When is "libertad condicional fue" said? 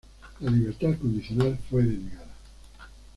0.49-1.83